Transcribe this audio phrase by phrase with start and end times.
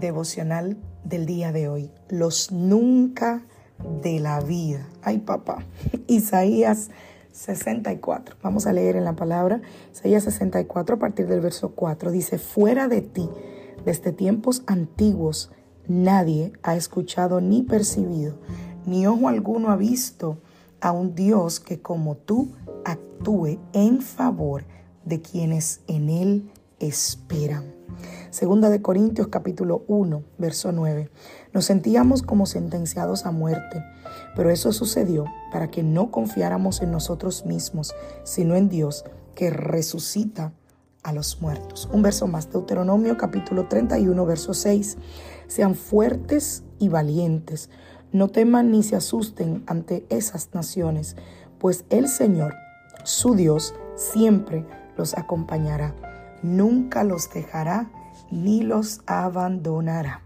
[0.00, 1.90] Devocional del día de hoy.
[2.08, 3.42] Los nunca
[4.02, 4.88] de la vida.
[5.02, 5.64] Ay, papá.
[6.06, 6.90] Isaías
[7.32, 8.36] 64.
[8.42, 9.60] Vamos a leer en la palabra.
[9.92, 12.10] Isaías 64 a partir del verso 4.
[12.10, 13.28] Dice, fuera de ti,
[13.84, 15.50] desde tiempos antiguos,
[15.86, 18.34] nadie ha escuchado ni percibido,
[18.86, 20.38] ni ojo alguno ha visto
[20.80, 22.52] a un Dios que como tú
[22.84, 24.64] actúe en favor
[25.04, 27.64] de quienes en Él esperan.
[28.30, 31.10] Segunda de Corintios capítulo 1, verso 9.
[31.54, 33.82] Nos sentíamos como sentenciados a muerte,
[34.36, 40.52] pero eso sucedió para que no confiáramos en nosotros mismos, sino en Dios que resucita
[41.02, 41.88] a los muertos.
[41.90, 44.98] Un verso más, Deuteronomio capítulo 31, verso 6.
[45.46, 47.70] Sean fuertes y valientes,
[48.12, 51.16] no teman ni se asusten ante esas naciones,
[51.58, 52.54] pues el Señor,
[53.04, 54.66] su Dios, siempre
[54.98, 55.94] los acompañará.
[56.42, 57.90] Nunca los dejará
[58.30, 60.22] ni los abandonará.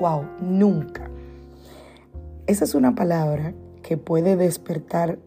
[0.00, 1.08] Wow, nunca.
[2.46, 5.18] Esa es una palabra que puede despertar,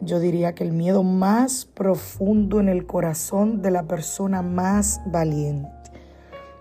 [0.00, 5.70] yo diría que el miedo más profundo en el corazón de la persona más valiente.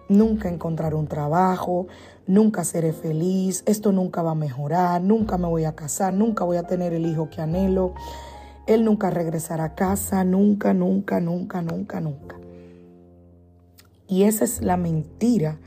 [0.08, 1.88] Nunca encontrar un trabajo,
[2.28, 6.58] nunca seré feliz, esto nunca va a mejorar, nunca me voy a casar, nunca voy
[6.58, 7.94] a tener el hijo que anhelo,
[8.68, 12.45] él nunca regresará a casa, nunca, nunca, nunca, nunca, nunca.
[14.08, 15.60] Y esa es la mentira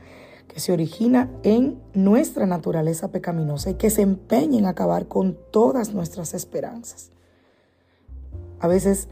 [0.47, 5.93] que se origina en nuestra naturaleza pecaminosa y que se empeña en acabar con todas
[5.93, 7.11] nuestras esperanzas.
[8.59, 9.07] A veces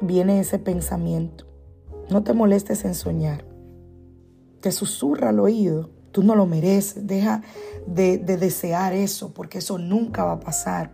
[0.00, 1.46] viene ese pensamiento,
[2.10, 3.44] no te molestes en soñar,
[4.60, 7.42] te susurra al oído, tú no lo mereces, deja
[7.86, 10.92] de, de desear eso porque eso nunca va a pasar.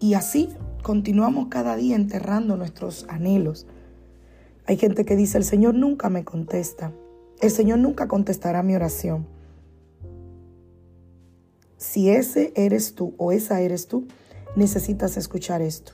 [0.00, 0.48] Y así
[0.82, 3.66] continuamos cada día enterrando nuestros anhelos,
[4.66, 6.92] hay gente que dice, el Señor nunca me contesta.
[7.40, 9.26] El Señor nunca contestará mi oración.
[11.76, 14.06] Si ese eres tú o esa eres tú,
[14.56, 15.92] necesitas escuchar esto.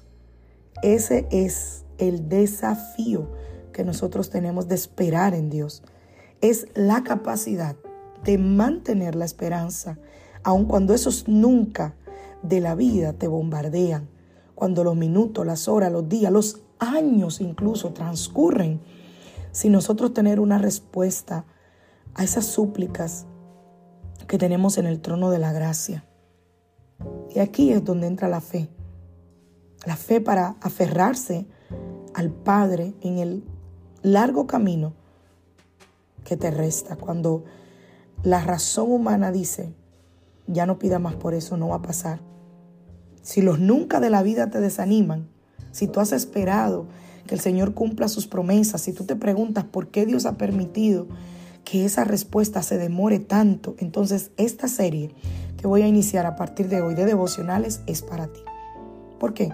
[0.82, 3.28] Ese es el desafío
[3.72, 5.82] que nosotros tenemos de esperar en Dios.
[6.40, 7.76] Es la capacidad
[8.24, 9.98] de mantener la esperanza,
[10.44, 11.94] aun cuando esos nunca
[12.42, 14.08] de la vida te bombardean,
[14.54, 18.80] cuando los minutos, las horas, los días, los años incluso transcurren
[19.52, 21.44] sin nosotros tener una respuesta
[22.14, 23.26] a esas súplicas
[24.26, 26.04] que tenemos en el trono de la gracia.
[27.34, 28.68] Y aquí es donde entra la fe.
[29.86, 31.46] La fe para aferrarse
[32.14, 33.44] al Padre en el
[34.02, 34.94] largo camino
[36.24, 36.96] que te resta.
[36.96, 37.44] Cuando
[38.22, 39.74] la razón humana dice,
[40.46, 42.20] ya no pida más por eso, no va a pasar.
[43.22, 45.28] Si los nunca de la vida te desaniman,
[45.72, 46.86] si tú has esperado
[47.26, 51.06] que el Señor cumpla sus promesas, si tú te preguntas por qué Dios ha permitido
[51.64, 55.14] que esa respuesta se demore tanto, entonces esta serie
[55.56, 58.40] que voy a iniciar a partir de hoy de devocionales es para ti.
[59.18, 59.50] ¿Por qué?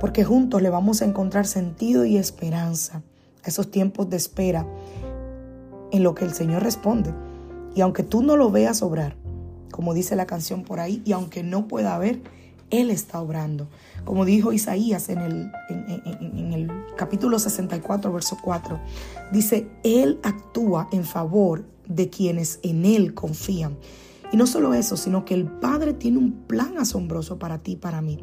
[0.00, 3.02] Porque juntos le vamos a encontrar sentido y esperanza
[3.44, 4.66] a esos tiempos de espera
[5.92, 7.14] en lo que el Señor responde.
[7.74, 9.16] Y aunque tú no lo veas obrar,
[9.70, 12.22] como dice la canción por ahí, y aunque no pueda haber,
[12.72, 13.68] Él está obrando.
[14.04, 18.80] Como dijo Isaías en el, capítulo 64, verso 4,
[19.30, 23.76] dice, Él actúa en favor de quienes en Él confían.
[24.32, 27.76] Y no solo eso, sino que el Padre tiene un plan asombroso para ti y
[27.76, 28.18] para mí.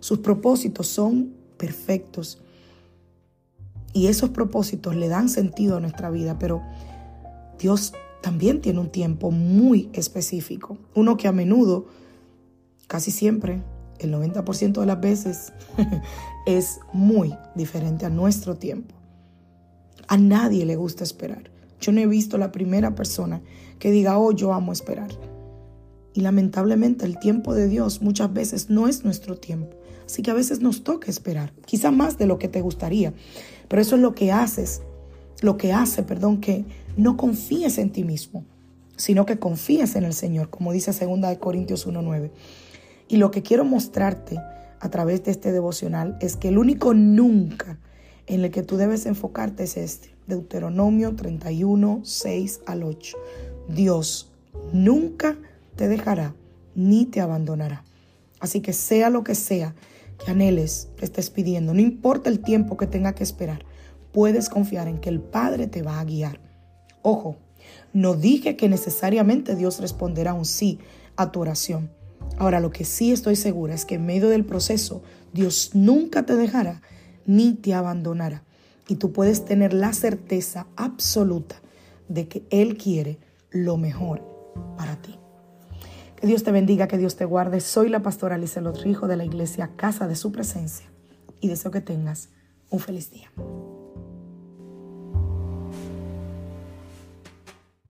[0.00, 2.42] Sus propósitos son perfectos.
[3.94, 6.62] Y esos propósitos le dan sentido a nuestra vida, pero
[7.58, 10.76] Dios también tiene un tiempo muy específico.
[10.94, 11.86] Uno que a menudo,
[12.86, 13.62] casi siempre,
[13.98, 15.52] el 90% de las veces
[16.46, 18.94] es muy diferente a nuestro tiempo.
[20.06, 21.50] A nadie le gusta esperar.
[21.80, 23.40] Yo no he visto la primera persona
[23.78, 25.10] que diga, oh, yo amo esperar.
[26.14, 29.76] Y lamentablemente el tiempo de Dios muchas veces no es nuestro tiempo.
[30.04, 33.12] Así que a veces nos toca esperar, quizá más de lo que te gustaría.
[33.68, 34.80] Pero eso es lo que haces,
[35.42, 36.64] lo que hace, perdón, que
[36.96, 38.44] no confíes en ti mismo.
[38.96, 42.32] sino que confíes en el Señor, como dice 2 Corintios 1.9.
[43.08, 44.38] Y lo que quiero mostrarte
[44.80, 47.78] a través de este devocional es que el único nunca
[48.26, 53.16] en el que tú debes enfocarte es este, Deuteronomio 31, 6 al 8.
[53.68, 54.30] Dios
[54.72, 55.38] nunca
[55.76, 56.34] te dejará
[56.74, 57.84] ni te abandonará.
[58.40, 59.74] Así que sea lo que sea
[60.24, 63.64] que anheles, que estés pidiendo, no importa el tiempo que tenga que esperar,
[64.12, 66.40] puedes confiar en que el Padre te va a guiar.
[67.02, 67.36] Ojo,
[67.92, 70.78] no dije que necesariamente Dios responderá un sí
[71.16, 71.90] a tu oración.
[72.36, 75.02] Ahora, lo que sí estoy segura es que en medio del proceso,
[75.32, 76.82] Dios nunca te dejará
[77.26, 78.44] ni te abandonará.
[78.88, 81.56] Y tú puedes tener la certeza absoluta
[82.08, 83.18] de que Él quiere
[83.50, 84.24] lo mejor
[84.76, 85.18] para ti.
[86.16, 87.60] Que Dios te bendiga, que Dios te guarde.
[87.60, 90.86] Soy la pastora Alicia Lotrijo de la iglesia Casa de Su Presencia
[91.40, 92.30] y deseo que tengas
[92.70, 93.30] un feliz día.